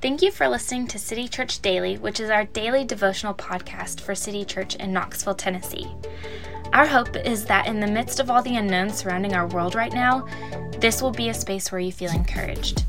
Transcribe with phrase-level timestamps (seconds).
[0.00, 4.14] Thank you for listening to City Church Daily, which is our daily devotional podcast for
[4.14, 5.94] City Church in Knoxville, Tennessee.
[6.72, 9.92] Our hope is that in the midst of all the unknowns surrounding our world right
[9.92, 10.26] now,
[10.78, 12.86] this will be a space where you feel encouraged.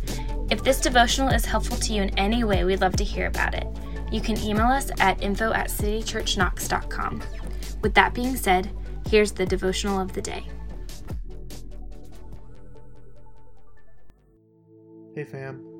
[0.49, 3.55] If this devotional is helpful to you in any way, we'd love to hear about
[3.55, 3.67] it.
[4.09, 7.23] You can email us at info at citychurchknox.com.
[7.81, 8.69] With that being said,
[9.09, 10.45] here's the devotional of the day.
[15.13, 15.70] Hey fam,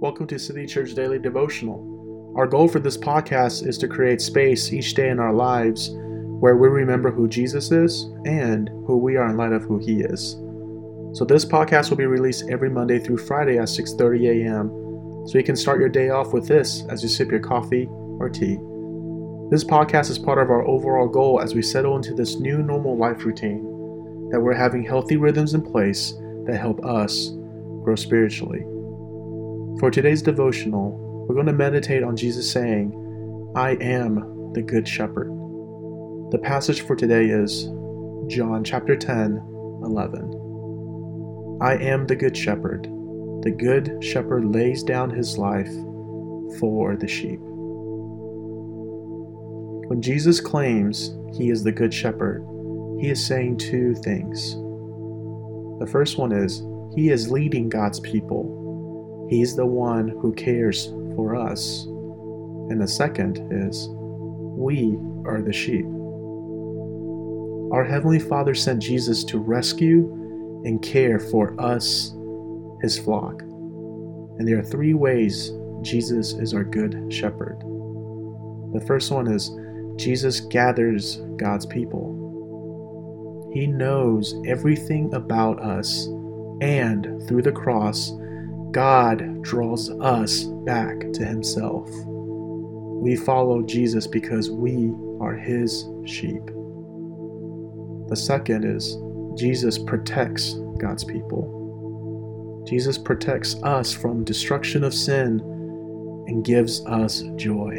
[0.00, 2.32] welcome to City Church Daily Devotional.
[2.34, 6.56] Our goal for this podcast is to create space each day in our lives where
[6.56, 10.36] we remember who Jesus is and who we are in light of who he is.
[11.12, 14.70] So this podcast will be released every Monday through Friday at 6:30 a.m.
[15.28, 17.86] So you can start your day off with this as you sip your coffee
[18.18, 18.56] or tea.
[19.50, 22.96] This podcast is part of our overall goal as we settle into this new normal
[22.96, 23.60] life routine
[24.30, 26.14] that we're having healthy rhythms in place
[26.46, 27.32] that help us
[27.82, 28.64] grow spiritually.
[29.78, 32.92] For today's devotional, we're going to meditate on Jesus saying,
[33.54, 35.28] I am the Good Shepherd.
[36.32, 37.64] The passage for today is
[38.26, 39.36] John chapter 10,
[39.82, 41.58] 11.
[41.62, 42.82] I am the Good Shepherd.
[43.42, 45.72] The Good Shepherd lays down his life
[46.58, 47.40] for the sheep.
[49.88, 52.44] When Jesus claims he is the Good Shepherd,
[53.00, 54.54] he is saying two things.
[55.80, 56.62] The first one is,
[56.94, 58.59] he is leading God's people
[59.30, 61.84] He's the one who cares for us.
[61.84, 65.86] And the second is, we are the sheep.
[67.72, 70.12] Our Heavenly Father sent Jesus to rescue
[70.64, 72.12] and care for us,
[72.82, 73.42] His flock.
[73.42, 77.60] And there are three ways Jesus is our good shepherd.
[78.74, 79.52] The first one is
[79.94, 82.16] Jesus gathers God's people.
[83.54, 86.06] He knows everything about us,
[86.60, 88.10] and through the cross,
[88.72, 91.88] God draws us back to Himself.
[93.02, 96.44] We follow Jesus because we are His sheep.
[98.08, 98.96] The second is
[99.38, 102.64] Jesus protects God's people.
[102.68, 105.40] Jesus protects us from destruction of sin
[106.28, 107.70] and gives us joy.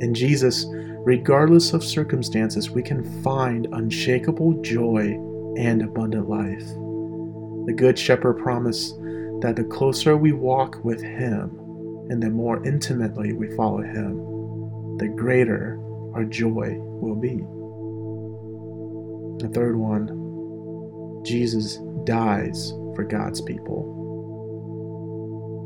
[0.00, 0.66] In Jesus,
[1.04, 5.12] regardless of circumstances, we can find unshakable joy
[5.56, 6.66] and abundant life.
[7.66, 8.98] The Good Shepherd promised
[9.44, 11.50] that the closer we walk with Him
[12.08, 15.78] and the more intimately we follow Him, the greater
[16.14, 17.44] our joy will be.
[19.44, 23.82] The third one, Jesus dies for God's people.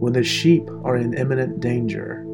[0.00, 2.24] When the sheep are in imminent danger,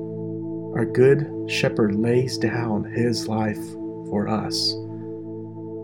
[0.75, 3.63] our good shepherd lays down his life
[4.09, 4.73] for us.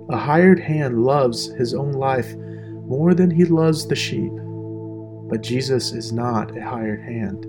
[0.09, 2.35] A hired hand loves his own life
[2.87, 4.33] more than he loves the sheep.
[5.31, 7.47] But Jesus is not a hired hand.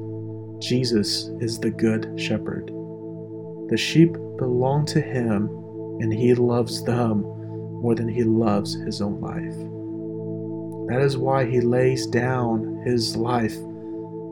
[0.61, 2.67] Jesus is the good shepherd.
[3.69, 5.47] The sheep belong to him,
[5.99, 7.21] and he loves them
[7.81, 9.57] more than he loves his own life.
[10.89, 13.55] That is why he lays down his life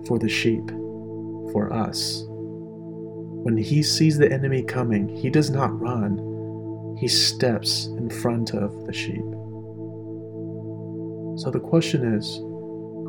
[0.06, 0.70] for the sheep,
[1.52, 2.26] for us.
[2.28, 8.86] When he sees the enemy coming, he does not run, he steps in front of
[8.86, 9.24] the sheep.
[11.42, 12.42] So the question is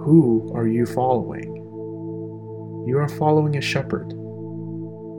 [0.05, 1.55] who are you following?
[2.88, 4.15] You are following a shepherd.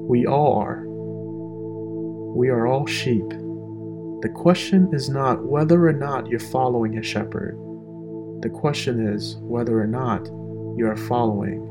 [0.09, 0.84] We all are.
[2.36, 3.30] We are all sheep.
[3.30, 7.56] The question is not whether or not you're following a shepherd.
[8.41, 10.25] The question is whether or not
[10.75, 11.62] you are following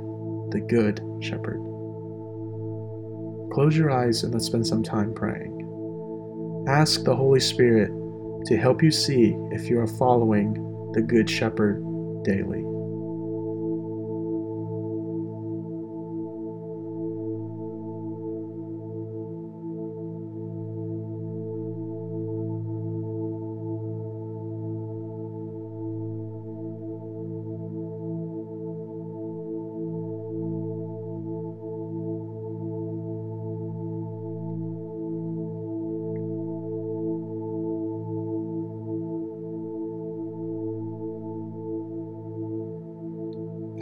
[0.52, 1.58] the good shepherd.
[3.52, 5.56] Close your eyes and let's spend some time praying.
[6.68, 7.90] Ask the Holy Spirit
[8.46, 10.54] to help you see if you are following
[10.92, 11.82] the good shepherd
[12.22, 12.69] daily.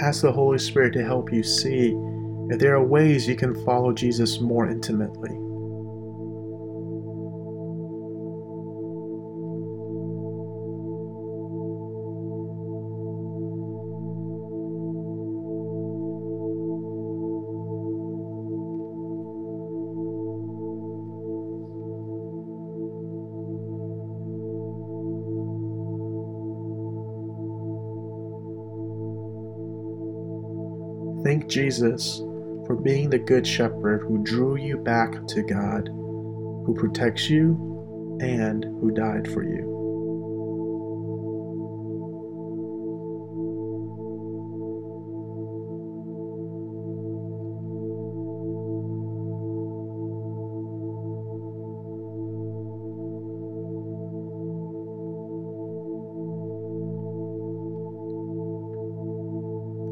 [0.08, 1.94] Ask the Holy Spirit to help you see
[2.48, 5.36] if there are ways you can follow Jesus more intimately.
[31.28, 32.20] Thank Jesus
[32.66, 38.64] for being the Good Shepherd who drew you back to God, who protects you, and
[38.64, 39.76] who died for you.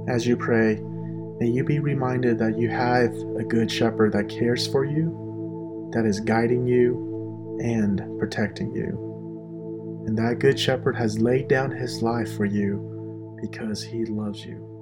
[0.08, 0.80] As you pray,
[1.38, 6.04] may you be reminded that you have a good shepherd that cares for you, that
[6.04, 10.04] is guiding you and protecting you.
[10.06, 14.75] And that good shepherd has laid down his life for you because he loves you.